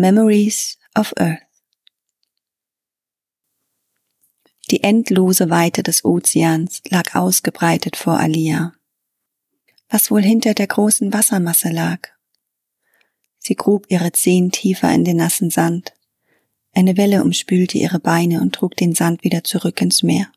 [0.00, 1.42] Memories of Earth.
[4.70, 8.72] Die endlose Weite des Ozeans lag ausgebreitet vor Alia.
[9.90, 12.08] Was wohl hinter der großen Wassermasse lag?
[13.40, 15.92] Sie grub ihre Zehen tiefer in den nassen Sand.
[16.72, 20.32] Eine Welle umspülte ihre Beine und trug den Sand wieder zurück ins Meer.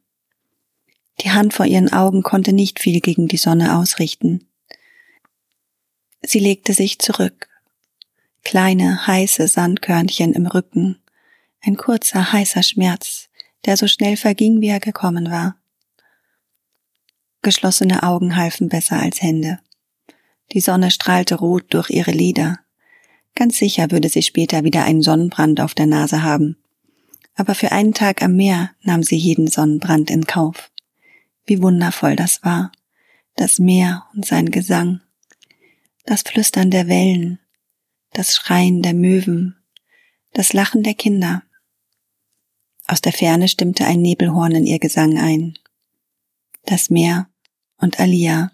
[1.21, 4.45] Die Hand vor ihren Augen konnte nicht viel gegen die Sonne ausrichten.
[6.21, 7.47] Sie legte sich zurück,
[8.43, 10.99] kleine, heiße Sandkörnchen im Rücken,
[11.61, 13.29] ein kurzer, heißer Schmerz,
[13.65, 15.55] der so schnell verging, wie er gekommen war.
[17.41, 19.59] Geschlossene Augen halfen besser als Hände.
[20.51, 22.59] Die Sonne strahlte rot durch ihre Lider.
[23.35, 26.57] Ganz sicher würde sie später wieder einen Sonnenbrand auf der Nase haben.
[27.35, 30.71] Aber für einen Tag am Meer nahm sie jeden Sonnenbrand in Kauf.
[31.45, 32.71] Wie wundervoll das war.
[33.35, 35.01] Das Meer und sein Gesang.
[36.05, 37.39] Das Flüstern der Wellen,
[38.13, 39.55] das Schreien der Möwen,
[40.33, 41.43] das Lachen der Kinder.
[42.85, 45.57] Aus der Ferne stimmte ein Nebelhorn in ihr Gesang ein.
[46.65, 47.29] Das Meer
[47.77, 48.51] und Alia.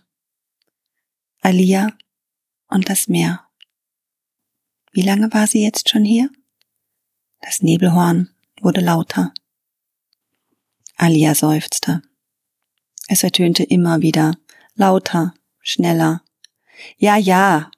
[1.42, 1.94] Alia
[2.68, 3.46] und das Meer.
[4.92, 6.30] Wie lange war sie jetzt schon hier?
[7.42, 8.30] Das Nebelhorn
[8.62, 9.34] wurde lauter.
[10.96, 12.02] Alia seufzte.
[13.08, 14.38] Es ertönte immer wieder,
[14.76, 16.22] lauter, schneller.
[16.98, 17.72] Ja, ja,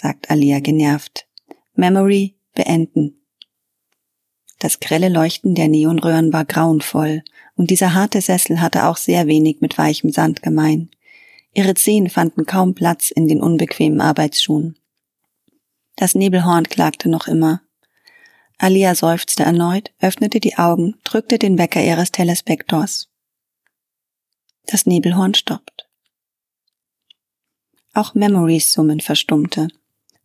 [0.00, 1.26] sagt Alia genervt.
[1.74, 3.20] Memory beenden.
[4.60, 7.24] Das grelle Leuchten der Neonröhren war grauenvoll,
[7.56, 10.88] und dieser harte Sessel hatte auch sehr wenig mit weichem Sand gemein.
[11.52, 14.78] Ihre Zehen fanden kaum Platz in den unbequemen Arbeitsschuhen.
[15.96, 17.62] Das Nebelhorn klagte noch immer.
[18.56, 23.08] Alia seufzte erneut, öffnete die Augen, drückte den Wecker ihres Telespektors.
[24.66, 25.88] Das Nebelhorn stoppt.
[27.94, 29.66] Auch Memories Summen verstummte.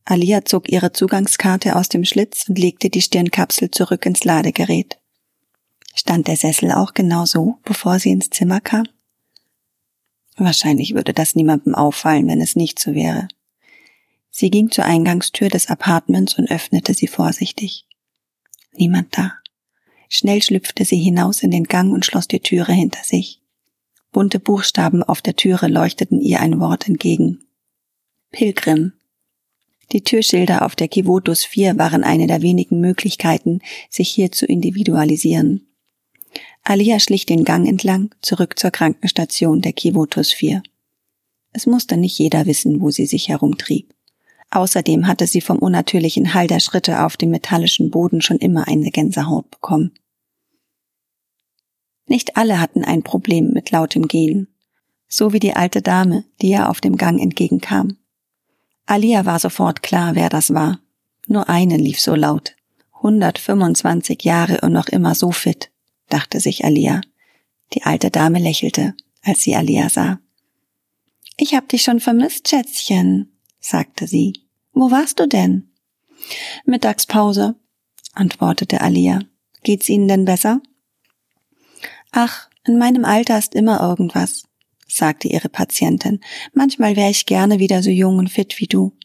[0.06, 5.00] Alia zog ihre Zugangskarte aus dem Schlitz und legte die Stirnkapsel zurück ins Ladegerät.
[5.96, 8.88] Stand der Sessel auch genau so, bevor sie ins Zimmer kam?
[10.36, 13.28] Wahrscheinlich würde das niemandem auffallen, wenn es nicht so wäre.
[14.32, 17.86] Sie ging zur Eingangstür des Apartments und öffnete sie vorsichtig.
[18.76, 19.34] Niemand da.
[20.10, 23.42] Schnell schlüpfte sie hinaus in den Gang und schloss die Türe hinter sich.
[24.12, 27.46] Bunte Buchstaben auf der Türe leuchteten ihr ein Wort entgegen.
[28.32, 28.94] Pilgrim.
[29.92, 35.68] Die Türschilder auf der Kivotus 4 waren eine der wenigen Möglichkeiten, sich hier zu individualisieren.
[36.64, 40.64] Alia schlich den Gang entlang, zurück zur Krankenstation der Kivotus 4.
[41.52, 43.94] Es musste nicht jeder wissen, wo sie sich herumtrieb.
[44.50, 48.92] Außerdem hatte sie vom unnatürlichen Hall der Schritte auf dem metallischen Boden schon immer eine
[48.92, 49.92] Gänsehaut bekommen.
[52.08, 54.48] Nicht alle hatten ein Problem mit lautem Gehen,
[55.08, 57.98] so wie die alte Dame, die ihr auf dem Gang entgegenkam.
[58.86, 60.80] Alia war sofort klar, wer das war.
[61.28, 62.56] Nur eine lief so laut.
[62.96, 65.72] 125 Jahre und noch immer so fit,
[66.10, 67.02] dachte sich Alia.
[67.74, 70.20] Die alte Dame lächelte, als sie Alia sah.
[71.38, 74.34] Ich hab dich schon vermisst, Schätzchen, sagte sie.
[74.74, 75.72] Wo warst du denn?
[76.66, 77.56] Mittagspause,
[78.14, 79.20] antwortete Alia.
[79.64, 80.62] Geht's Ihnen denn besser?
[82.12, 84.44] Ach, in meinem Alter ist immer irgendwas
[84.96, 86.20] sagte ihre Patientin.
[86.54, 88.98] Manchmal wäre ich gerne wieder so jung und fit wie du.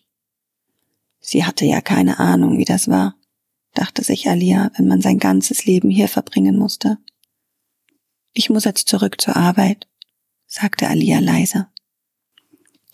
[1.20, 3.16] Sie hatte ja keine Ahnung, wie das war,
[3.74, 6.98] dachte sich Alia, wenn man sein ganzes Leben hier verbringen musste.
[8.32, 9.88] Ich muss jetzt zurück zur Arbeit,
[10.46, 11.68] sagte Alia leise.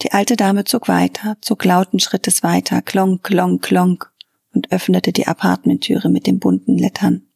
[0.02, 4.12] Die alte Dame zog weiter, zog lauten Schrittes weiter, klonk, klonk, klonk
[4.52, 7.28] und öffnete die Apartmenttüre mit den bunten Lettern.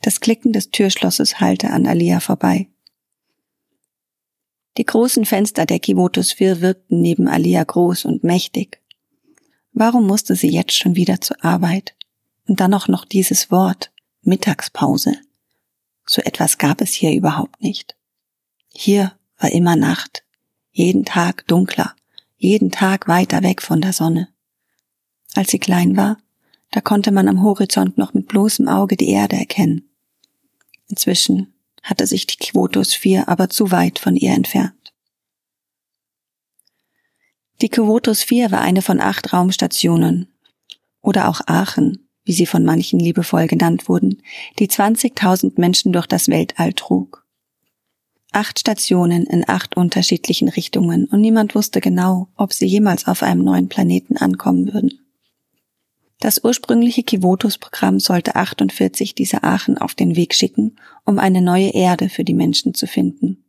[0.00, 2.68] Das Klicken des Türschlosses hallte an Alia vorbei.
[4.76, 8.80] Die großen Fenster der Kimotosphere wirkten neben Alia groß und mächtig.
[9.72, 11.94] Warum musste sie jetzt schon wieder zur Arbeit?
[12.46, 13.90] Und dann auch noch dieses Wort
[14.22, 15.16] Mittagspause.
[16.06, 17.96] So etwas gab es hier überhaupt nicht.
[18.68, 20.24] Hier war immer Nacht,
[20.72, 21.94] jeden Tag dunkler,
[22.36, 24.28] jeden Tag weiter weg von der Sonne.
[25.34, 26.18] Als sie klein war,
[26.72, 29.88] da konnte man am Horizont noch mit bloßem Auge die Erde erkennen.
[30.88, 31.53] Inzwischen
[31.84, 34.92] hatte sich die Quotosphäre aber zu weit von ihr entfernt.
[37.60, 40.28] Die Quotosphäre war eine von acht Raumstationen
[41.00, 44.22] oder auch Aachen, wie sie von manchen liebevoll genannt wurden,
[44.58, 47.24] die 20.000 Menschen durch das Weltall trug.
[48.32, 53.44] Acht Stationen in acht unterschiedlichen Richtungen und niemand wusste genau, ob sie jemals auf einem
[53.44, 55.03] neuen Planeten ankommen würden.
[56.24, 60.74] Das ursprüngliche Kivotus-Programm sollte 48 dieser Aachen auf den Weg schicken,
[61.04, 63.44] um eine neue Erde für die Menschen zu finden.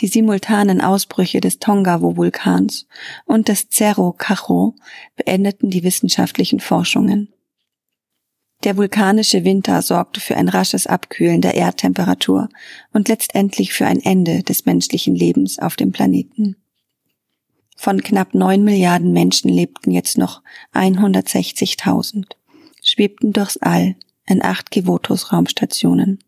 [0.00, 2.86] Die simultanen Ausbrüche des Tongavo-Vulkans
[3.24, 4.74] und des Cerro Cajo
[5.16, 7.32] beendeten die wissenschaftlichen Forschungen.
[8.64, 12.50] Der vulkanische Winter sorgte für ein rasches Abkühlen der Erdtemperatur
[12.92, 16.56] und letztendlich für ein Ende des menschlichen Lebens auf dem Planeten.
[17.76, 20.42] Von knapp neun Milliarden Menschen lebten jetzt noch
[20.72, 22.24] 160.000,
[22.82, 23.94] schwebten durchs All
[24.26, 26.18] in acht Kivotos Raumstationen.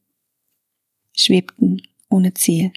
[1.16, 2.72] Schwebten ohne Ziel.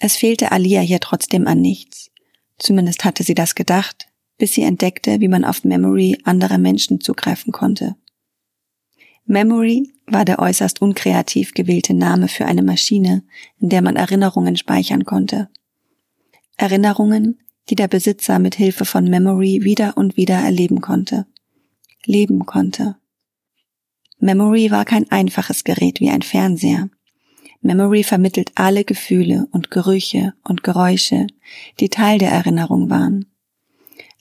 [0.00, 2.10] Es fehlte Alia hier trotzdem an nichts.
[2.58, 4.08] Zumindest hatte sie das gedacht,
[4.38, 7.96] bis sie entdeckte, wie man auf Memory anderer Menschen zugreifen konnte.
[9.24, 13.24] Memory war der äußerst unkreativ gewählte Name für eine Maschine,
[13.58, 15.48] in der man Erinnerungen speichern konnte.
[16.56, 21.26] Erinnerungen, die der Besitzer mit Hilfe von Memory wieder und wieder erleben konnte.
[22.04, 22.96] Leben konnte.
[24.18, 26.88] Memory war kein einfaches Gerät wie ein Fernseher.
[27.60, 31.26] Memory vermittelt alle Gefühle und Gerüche und Geräusche,
[31.80, 33.26] die Teil der Erinnerung waren.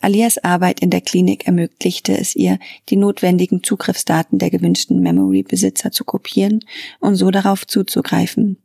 [0.02, 2.60] Alias Arbeit in der Klinik ermöglichte es ihr,
[2.90, 6.60] die notwendigen Zugriffsdaten der gewünschten Memory-Besitzer zu kopieren
[7.00, 8.58] und so darauf zuzugreifen.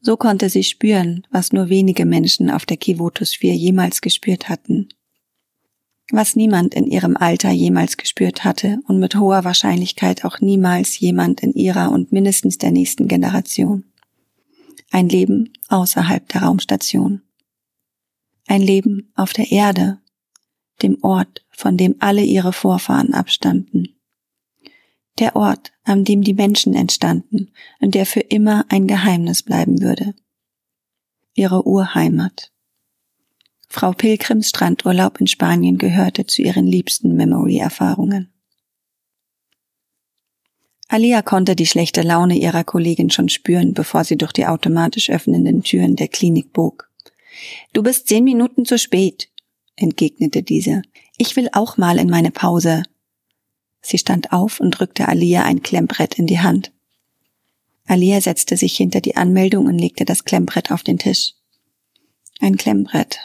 [0.00, 4.88] So konnte sie spüren, was nur wenige Menschen auf der Kivotosphere jemals gespürt hatten.
[6.10, 11.42] Was niemand in ihrem Alter jemals gespürt hatte und mit hoher Wahrscheinlichkeit auch niemals jemand
[11.42, 13.84] in ihrer und mindestens der nächsten Generation.
[14.90, 17.22] Ein Leben außerhalb der Raumstation.
[18.46, 19.98] Ein Leben auf der Erde,
[20.80, 23.97] dem Ort, von dem alle ihre Vorfahren abstanden
[25.18, 27.50] der Ort, an dem die Menschen entstanden
[27.80, 30.14] und der für immer ein Geheimnis bleiben würde.
[31.34, 32.52] Ihre Urheimat.
[33.68, 38.32] Frau Pilgrims Strandurlaub in Spanien gehörte zu ihren liebsten Memory-Erfahrungen.
[40.88, 45.62] Alia konnte die schlechte Laune ihrer Kollegin schon spüren, bevor sie durch die automatisch öffnenden
[45.62, 46.90] Türen der Klinik bog.
[47.74, 49.28] Du bist zehn Minuten zu spät,
[49.76, 50.80] entgegnete diese.
[51.18, 52.84] Ich will auch mal in meine Pause,
[53.80, 56.72] Sie stand auf und drückte Alia ein Klemmbrett in die Hand.
[57.86, 61.32] Alia setzte sich hinter die Anmeldung und legte das Klemmbrett auf den Tisch.
[62.40, 63.18] Ein Klemmbrett.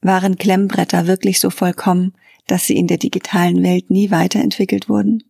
[0.00, 2.14] Waren Klemmbretter wirklich so vollkommen,
[2.46, 5.24] dass sie in der digitalen Welt nie weiterentwickelt wurden?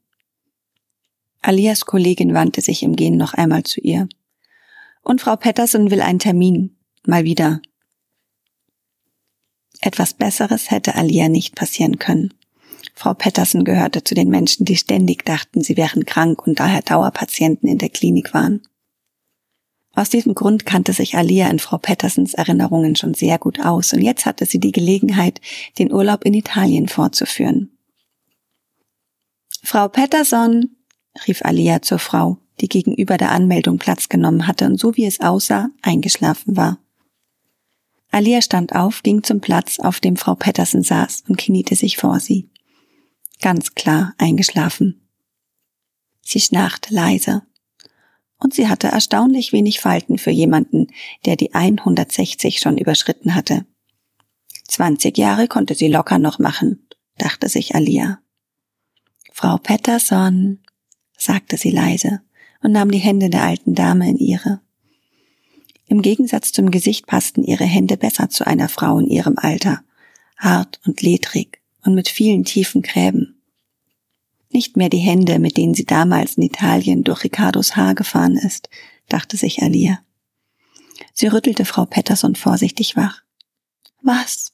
[1.43, 4.09] Alias Kollegin wandte sich im Gehen noch einmal zu ihr.
[5.03, 6.77] Und Frau Petterson will einen Termin.
[7.05, 7.61] Mal wieder.
[9.81, 12.35] Etwas Besseres hätte Alia nicht passieren können.
[12.99, 17.69] Frau Pettersen gehörte zu den Menschen, die ständig dachten, sie wären krank und daher Dauerpatienten
[17.69, 18.63] in der Klinik waren.
[19.95, 24.01] Aus diesem Grund kannte sich Alia in Frau Pettersens Erinnerungen schon sehr gut aus und
[24.01, 25.43] jetzt hatte sie die Gelegenheit,
[25.79, 27.71] den Urlaub in Italien fortzuführen.
[29.63, 30.77] Frau Petterson,
[31.27, 35.21] rief Alia zur Frau, die gegenüber der Anmeldung Platz genommen hatte und so wie es
[35.21, 36.79] aussah, eingeschlafen war.
[38.11, 42.21] Alia stand auf, ging zum Platz, auf dem Frau Pettersen saß und kniete sich vor
[42.21, 42.49] sie
[43.41, 45.09] ganz klar eingeschlafen.
[46.23, 47.43] Sie schnarchte leise.
[48.39, 50.89] Und sie hatte erstaunlich wenig Falten für jemanden,
[51.25, 53.65] der die 160 schon überschritten hatte.
[54.69, 56.87] 20 Jahre konnte sie locker noch machen,
[57.17, 58.21] dachte sich Alia.
[59.33, 60.59] Frau Petterson,
[61.17, 62.21] sagte sie leise
[62.63, 64.61] und nahm die Hände der alten Dame in ihre.
[65.87, 69.83] Im Gegensatz zum Gesicht passten ihre Hände besser zu einer Frau in ihrem Alter,
[70.37, 73.43] hart und ledrig, und mit vielen tiefen Gräben.
[74.51, 78.69] Nicht mehr die Hände, mit denen sie damals in Italien durch Riccardos Haar gefahren ist,
[79.09, 80.01] dachte sich Alia.
[81.13, 83.23] Sie rüttelte Frau Petterson vorsichtig wach.
[84.03, 84.53] Was?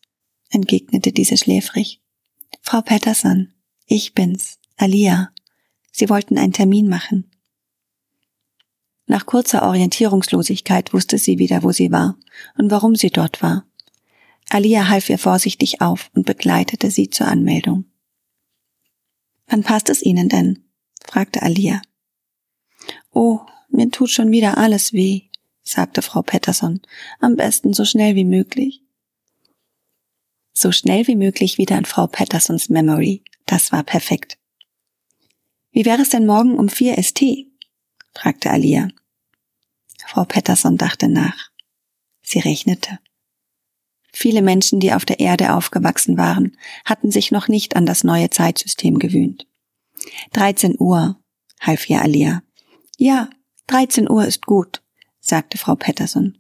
[0.51, 2.01] entgegnete diese schläfrig.
[2.61, 3.53] Frau Petterson,
[3.87, 5.31] ich bin's, Alia.
[5.91, 7.31] Sie wollten einen Termin machen.
[9.07, 12.17] Nach kurzer Orientierungslosigkeit wusste sie wieder, wo sie war
[12.57, 13.67] und warum sie dort war.
[14.53, 17.87] Alia half ihr vorsichtig auf und begleitete sie zur Anmeldung.
[19.47, 20.63] Wann passt es Ihnen denn?
[21.03, 21.81] fragte Alia.
[23.13, 23.41] Oh,
[23.71, 25.23] mir tut schon wieder alles weh,
[25.63, 26.83] sagte Frau Petterson.
[27.19, 28.83] Am besten so schnell wie möglich.
[30.53, 33.25] So schnell wie möglich wieder in Frau Pettersons Memory.
[33.47, 34.37] Das war perfekt.
[35.71, 37.23] Wie wäre es denn morgen um vier ST?
[38.13, 38.89] fragte Alia.
[40.07, 41.51] Frau Petterson dachte nach.
[42.21, 42.99] Sie rechnete.
[44.13, 48.31] Viele Menschen, die auf der Erde aufgewachsen waren, hatten sich noch nicht an das neue
[48.31, 49.47] Zeitsystem gewöhnt.
[50.33, 51.19] 13 Uhr,
[51.61, 52.43] half ihr Alia.
[52.99, 53.31] Ja,
[53.69, 54.83] 13 Uhr ist gut,
[55.21, 56.37] sagte Frau Patterson.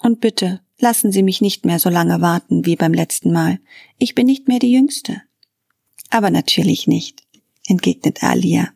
[0.00, 3.58] Und bitte, lassen Sie mich nicht mehr so lange warten wie beim letzten Mal.
[3.98, 5.22] Ich bin nicht mehr die Jüngste.
[6.10, 7.26] Aber natürlich nicht,
[7.66, 8.68] entgegnete Alia.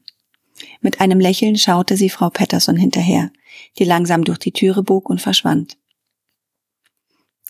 [0.80, 3.30] Mit einem Lächeln schaute sie Frau Patterson hinterher,
[3.78, 5.78] die langsam durch die Türe bog und verschwand.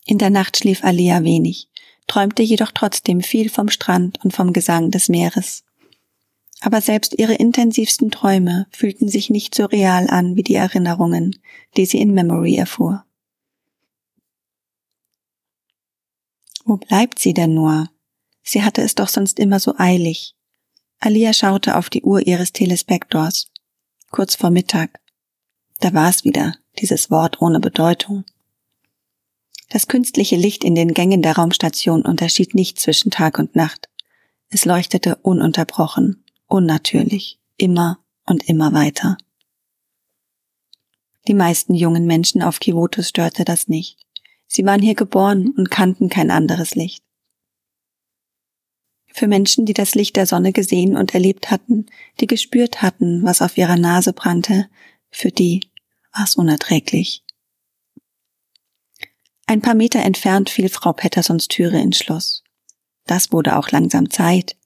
[0.04, 1.68] In der Nacht schlief Alia wenig,
[2.06, 5.64] träumte jedoch trotzdem viel vom Strand und vom Gesang des Meeres.
[6.60, 11.40] Aber selbst ihre intensivsten Träume fühlten sich nicht so real an wie die Erinnerungen,
[11.76, 13.04] die sie in Memory erfuhr.
[16.64, 17.88] Wo bleibt sie denn nur?
[18.44, 20.36] Sie hatte es doch sonst immer so eilig.
[21.00, 23.50] Alia schaute auf die Uhr ihres Telespektors.
[24.10, 25.00] Kurz vor Mittag.
[25.80, 28.24] Da war es wieder, dieses Wort ohne Bedeutung.
[29.72, 33.88] Das künstliche Licht in den Gängen der Raumstation unterschied nicht zwischen Tag und Nacht.
[34.50, 39.16] Es leuchtete ununterbrochen, unnatürlich, immer und immer weiter.
[41.26, 43.96] Die meisten jungen Menschen auf Kivoto störte das nicht.
[44.46, 47.02] Sie waren hier geboren und kannten kein anderes Licht.
[49.06, 51.86] Für Menschen, die das Licht der Sonne gesehen und erlebt hatten,
[52.20, 54.68] die gespürt hatten, was auf ihrer Nase brannte,
[55.10, 55.60] für die
[56.12, 57.21] war es unerträglich.
[59.52, 62.42] Ein paar Meter entfernt fiel Frau Pettersons Türe ins Schloss.
[63.04, 64.56] Das wurde auch langsam Zeit.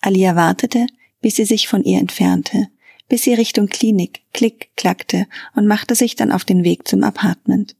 [0.00, 0.86] Alia wartete,
[1.20, 2.68] bis sie sich von ihr entfernte,
[3.10, 7.76] bis sie Richtung Klinik klick klackte und machte sich dann auf den Weg zum Apartment.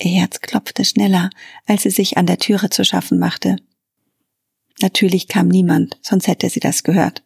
[0.00, 1.30] Ihr Herz klopfte schneller,
[1.66, 3.54] als sie sich an der Türe zu schaffen machte.
[4.80, 7.22] Natürlich kam niemand, sonst hätte sie das gehört.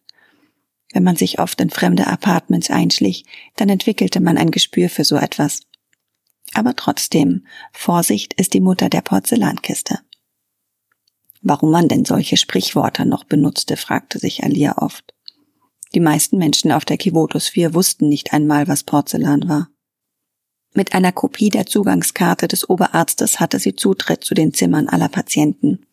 [0.92, 3.25] Wenn man sich oft in fremde Apartments einschlich,
[3.56, 5.62] dann entwickelte man ein Gespür für so etwas.
[6.55, 10.00] Aber trotzdem, Vorsicht ist die Mutter der Porzellankiste.
[11.40, 15.14] Warum man denn solche Sprichworte noch benutzte, fragte sich Alia oft.
[15.95, 19.69] Die meisten Menschen auf der Kivotosphere wussten nicht einmal, was Porzellan war.
[20.75, 25.87] Mit einer Kopie der Zugangskarte des Oberarztes hatte sie Zutritt zu den Zimmern aller Patienten.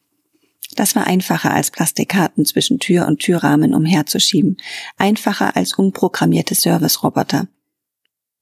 [0.76, 4.58] Das war einfacher als Plastikkarten zwischen Tür und Türrahmen umherzuschieben,
[4.98, 7.48] einfacher als unprogrammierte Service-Roboter.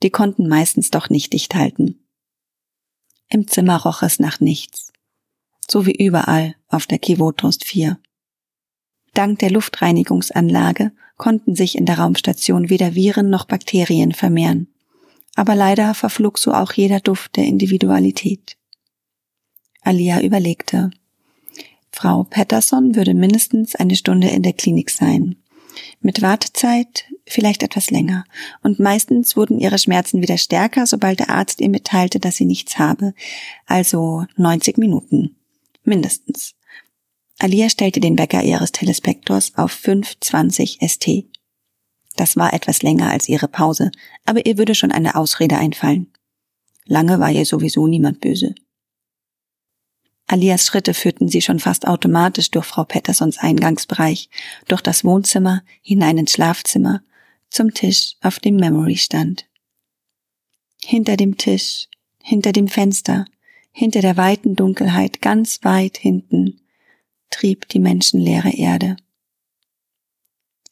[0.02, 2.03] Die konnten meistens doch nicht dicht halten.
[3.30, 4.92] Im Zimmer roch es nach nichts.
[5.70, 7.98] So wie überall auf der Kivotost 4.
[9.14, 14.68] Dank der Luftreinigungsanlage konnten sich in der Raumstation weder Viren noch Bakterien vermehren.
[15.36, 18.58] Aber leider verflog so auch jeder Duft der Individualität.
[19.82, 20.92] Alia überlegte.
[21.92, 25.43] Frau Patterson würde mindestens eine Stunde in der Klinik sein.
[26.02, 28.26] Mit Wartezeit vielleicht etwas länger.
[28.62, 32.78] Und meistens wurden ihre Schmerzen wieder stärker, sobald der Arzt ihr mitteilte, dass sie nichts
[32.78, 33.14] habe.
[33.66, 35.36] Also 90 Minuten.
[35.84, 36.56] Mindestens.
[37.40, 41.26] Alia stellte den Wecker ihres Telespektors auf 5.20 ST.
[42.16, 43.92] Das war etwas länger als ihre Pause,
[44.26, 46.12] aber ihr würde schon eine Ausrede einfallen.
[46.86, 48.54] Lange war ihr sowieso niemand böse.
[50.34, 54.32] Alias Schritte führten sie schon fast automatisch durch Frau Pettersons Eingangsbereich,
[54.68, 57.04] durch das Wohnzimmer, hinein ins Schlafzimmer,
[57.52, 59.46] zum Tisch, auf dem Memory stand.
[60.84, 61.88] Hinter dem Tisch,
[62.20, 63.26] hinter dem Fenster,
[63.72, 66.62] hinter der weiten Dunkelheit, ganz weit hinten,
[67.30, 68.98] trieb die menschenleere Erde.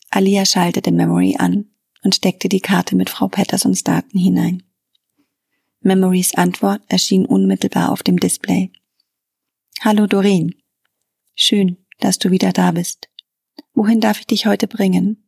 [0.10, 1.68] Alia schaltete Memory an
[2.03, 4.63] und steckte die Karte mit Frau Pattersons Daten hinein.
[5.82, 8.72] Memorys Antwort erschien unmittelbar auf dem Display.
[9.84, 10.54] Hallo Doreen.
[11.34, 13.10] Schön, dass du wieder da bist.
[13.74, 15.28] Wohin darf ich dich heute bringen?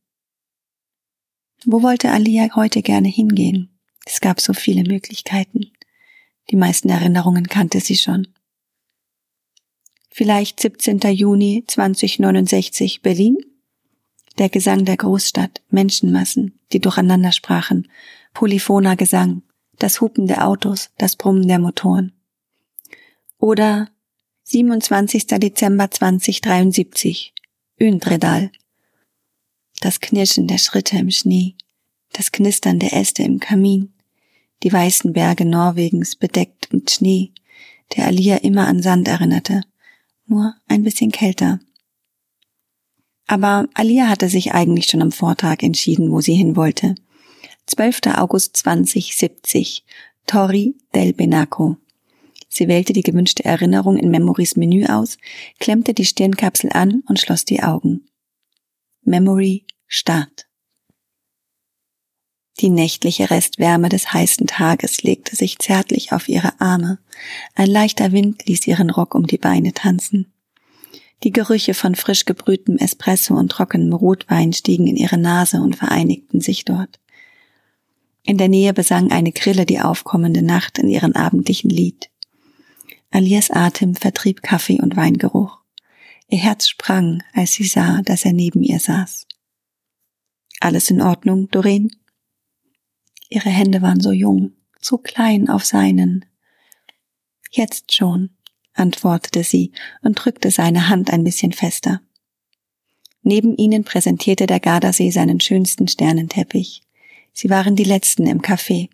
[1.66, 3.80] Wo wollte Alia heute gerne hingehen?
[4.06, 5.72] Es gab so viele Möglichkeiten.
[6.52, 8.28] Die meisten Erinnerungen kannte sie schon.
[10.12, 11.00] Vielleicht 17.
[11.00, 13.38] Juni 2069 Berlin?
[14.38, 17.90] Der Gesang der Großstadt, Menschenmassen, die durcheinander sprachen,
[18.36, 19.42] polyphoner Gesang,
[19.80, 22.14] das Hupen der Autos, das Brummen der Motoren.
[23.40, 23.90] Oder
[24.46, 25.40] 27.
[25.40, 27.34] Dezember 2073,
[27.80, 28.52] Ündredal.
[29.80, 31.56] Das Knirschen der Schritte im Schnee,
[32.12, 33.94] das Knistern der Äste im Kamin,
[34.62, 37.32] die weißen Berge Norwegens bedeckt mit Schnee,
[37.96, 39.62] der Alia immer an Sand erinnerte,
[40.26, 41.62] nur ein bisschen kälter.
[43.28, 46.96] Aber Alia hatte sich eigentlich schon am Vortag entschieden, wo sie hin wollte.
[47.68, 48.02] 12.
[48.18, 49.86] August 2070,
[50.28, 51.78] Torri del Benaco.
[52.54, 55.18] Sie wählte die gewünschte Erinnerung in Memorys Menü aus,
[55.60, 58.06] klemmte die Stirnkapsel an und schloss die Augen.
[59.02, 60.48] Memory Start.
[62.60, 67.00] Die nächtliche Restwärme des heißen Tages legte sich zärtlich auf ihre Arme.
[67.56, 70.32] Ein leichter Wind ließ ihren Rock um die Beine tanzen.
[71.24, 76.40] Die Gerüche von frisch gebrühtem Espresso und trockenem Rotwein stiegen in ihre Nase und vereinigten
[76.40, 77.00] sich dort.
[78.22, 82.12] In der Nähe besang eine Grille die aufkommende Nacht in ihren abendlichen Lied.
[83.14, 85.60] Alias Atem vertrieb Kaffee und Weingeruch.
[86.30, 89.28] Ihr Herz sprang, als sie sah, dass er neben ihr saß.
[90.60, 91.96] Alles in Ordnung, Doreen?
[93.30, 96.26] Ihre Hände waren so jung, so klein auf seinen.
[97.52, 98.32] Jetzt schon,
[98.74, 102.02] antwortete sie und drückte seine Hand ein bisschen fester.
[103.22, 106.82] Neben ihnen präsentierte der Gardasee seinen schönsten Sternenteppich.
[107.32, 108.90] Sie waren die letzten im Café.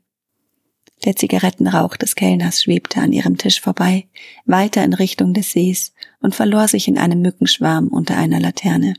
[1.06, 4.08] Der Zigarettenrauch des Kellners schwebte an ihrem Tisch vorbei,
[4.46, 8.96] weiter in Richtung des Sees und verlor sich in einem Mückenschwarm unter einer Laterne.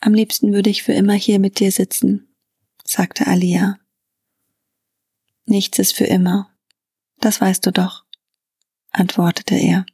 [0.00, 2.28] Am liebsten würde ich für immer hier mit dir sitzen,
[2.84, 3.78] sagte Alia.
[5.46, 6.50] Nichts ist für immer,
[7.18, 8.04] das weißt du doch,
[8.90, 9.86] antwortete er.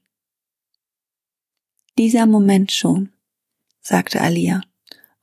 [1.98, 3.12] Dieser Moment schon,
[3.80, 4.62] sagte Alia,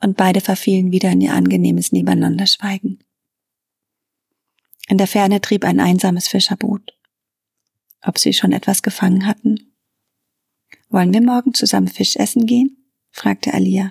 [0.01, 2.99] und beide verfielen wieder in ihr angenehmes Nebeneinanderschweigen.
[4.93, 6.95] In der Ferne trieb ein einsames Fischerboot.
[8.03, 9.73] Ob sie schon etwas gefangen hatten?
[10.89, 12.77] Wollen wir morgen zusammen Fisch essen gehen?
[13.09, 13.89] fragte Alia.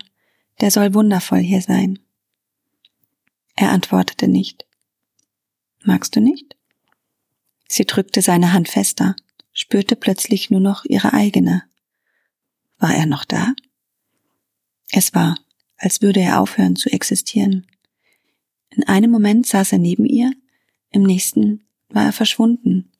[0.61, 1.99] Der soll wundervoll hier sein.
[3.57, 4.65] Er antwortete nicht.
[5.83, 6.55] Magst du nicht?
[7.67, 9.17] Sie drückte seine Hand fester,
[9.51, 11.63] spürte plötzlich nur noch ihre eigene.
[12.77, 13.53] War er noch da?
[14.89, 15.37] Es war,
[15.75, 17.67] als würde er aufhören zu existieren.
[18.69, 20.31] In einem Moment saß er neben ihr,
[20.93, 22.91] im nächsten war er verschwunden.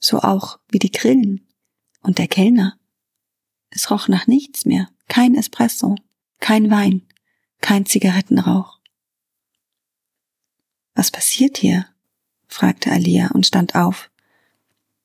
[0.00, 1.46] So auch wie die Grillen
[2.00, 2.78] und der Kellner.
[3.70, 5.96] Es roch nach nichts mehr, kein Espresso,
[6.40, 7.02] kein Wein,
[7.60, 8.78] kein Zigarettenrauch.
[10.94, 11.86] Was passiert hier?
[12.48, 14.08] fragte Alia und stand auf,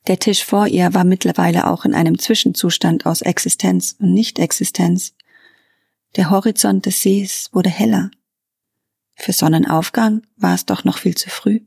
[0.07, 5.13] der Tisch vor ihr war mittlerweile auch in einem Zwischenzustand aus Existenz und Nicht-Existenz.
[6.15, 8.09] Der Horizont des Sees wurde heller.
[9.15, 11.61] Für Sonnenaufgang war es doch noch viel zu früh.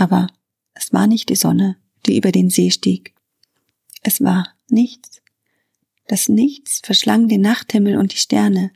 [0.00, 0.28] Aber
[0.72, 1.76] es war nicht die Sonne,
[2.06, 3.14] die über den See stieg.
[4.00, 5.20] Es war nichts.
[6.06, 8.72] Das Nichts verschlang den Nachthimmel und die Sterne,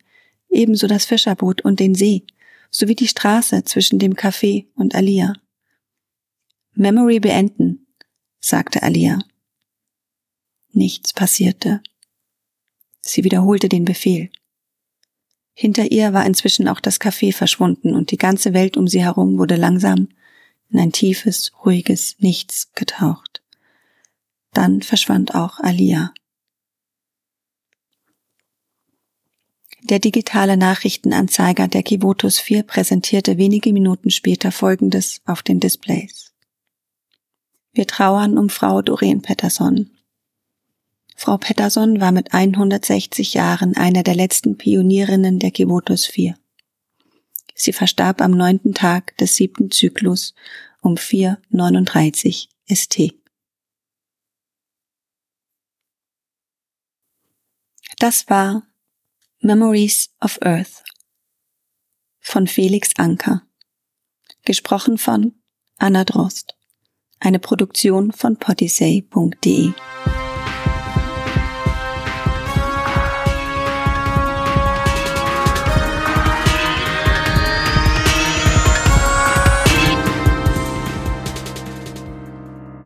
[0.50, 2.24] ebenso das Fischerboot und den See,
[2.70, 5.32] sowie die Straße zwischen dem Café und Alia.
[6.74, 7.86] Memory beenden,
[8.38, 9.18] sagte Alia.
[10.72, 11.80] Nichts passierte.
[13.00, 14.28] Sie wiederholte den Befehl.
[15.54, 19.38] Hinter ihr war inzwischen auch das Café verschwunden und die ganze Welt um sie herum
[19.38, 20.08] wurde langsam
[20.70, 23.42] in ein tiefes, ruhiges Nichts getaucht.
[24.52, 26.12] Dann verschwand auch Alia.
[29.82, 36.32] Der digitale Nachrichtenanzeiger der Kivotus 4 präsentierte wenige Minuten später Folgendes auf den Displays.
[37.74, 39.90] Wir trauern um Frau Doreen Pettersson.
[41.16, 46.34] Frau Pettersson war mit 160 Jahren eine der letzten Pionierinnen der Kivotus 4.
[47.54, 50.34] Sie verstarb am neunten Tag des siebten Zyklus
[50.80, 53.14] um 4.39 ST.
[57.98, 58.66] Das war
[59.38, 60.82] Memories of Earth
[62.20, 63.46] von Felix Anker.
[64.44, 65.34] Gesprochen von
[65.76, 66.54] Anna Drost
[67.24, 69.72] eine Produktion von potisay.de.